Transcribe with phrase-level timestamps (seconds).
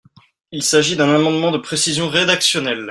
[0.51, 2.79] Il s’agit d’un amendement de précision rédactionnelle.